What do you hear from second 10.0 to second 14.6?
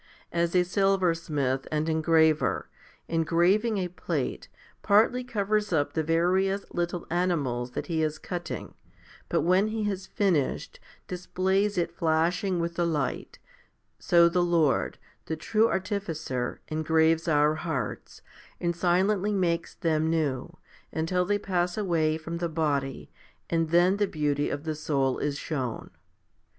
finished, displays it flashing with the light, so the